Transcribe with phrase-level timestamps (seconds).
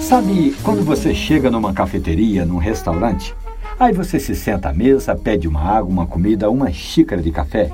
[0.00, 3.34] Sabe quando você chega numa cafeteria, num restaurante?
[3.80, 7.70] Aí você se senta à mesa, pede uma água, uma comida, uma xícara de café.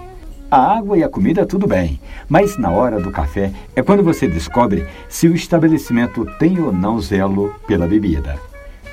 [0.48, 4.28] A água e a comida tudo bem, mas na hora do café é quando você
[4.28, 8.36] descobre se o estabelecimento tem ou não zelo pela bebida.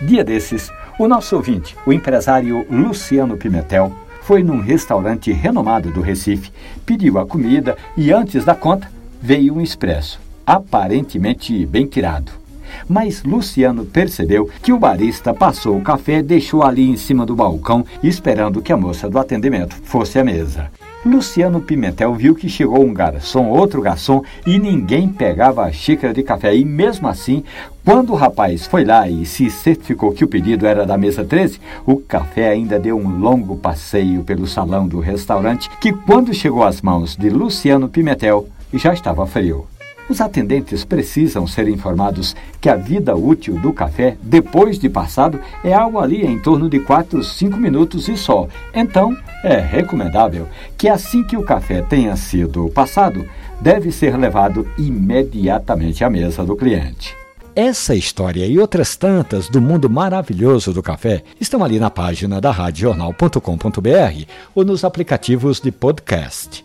[0.02, 3.94] Dia desses, o nosso ouvinte, o empresário Luciano Pimentel,
[4.26, 6.52] foi num restaurante renomado do Recife,
[6.84, 8.90] pediu a comida e antes da conta
[9.22, 12.32] veio um expresso, aparentemente bem tirado.
[12.88, 17.36] Mas Luciano percebeu que o barista passou o café e deixou ali em cima do
[17.36, 20.70] balcão, esperando que a moça do atendimento fosse à mesa.
[21.06, 26.24] Luciano Pimentel viu que chegou um garçom, outro garçom, e ninguém pegava a xícara de
[26.24, 26.56] café.
[26.56, 27.44] E mesmo assim,
[27.86, 31.60] quando o rapaz foi lá e se certificou que o pedido era da mesa 13,
[31.86, 36.82] o café ainda deu um longo passeio pelo salão do restaurante, que quando chegou às
[36.82, 39.68] mãos de Luciano Pimentel, já estava frio.
[40.08, 45.74] Os atendentes precisam ser informados que a vida útil do café, depois de passado, é
[45.74, 48.48] algo ali em torno de 4, 5 minutos e só.
[48.74, 53.26] Então, é recomendável que assim que o café tenha sido passado,
[53.60, 57.16] deve ser levado imediatamente à mesa do cliente.
[57.56, 62.52] Essa história e outras tantas do mundo maravilhoso do café estão ali na página da
[62.52, 66.65] radiojornal.com.br ou nos aplicativos de podcast.